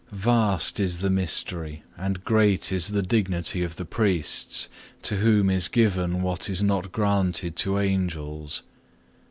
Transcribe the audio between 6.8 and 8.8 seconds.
granted to Angels.